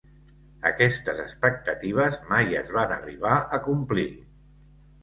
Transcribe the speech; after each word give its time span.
Aquestes 0.69 1.21
expectatives 1.25 2.17
mai 2.33 2.59
es 2.63 2.75
van 2.79 2.99
arribar 2.99 3.39
a 3.61 3.65
complir. 3.71 4.09